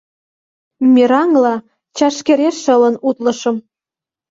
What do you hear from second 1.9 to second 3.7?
чашкереш шылын утлышым.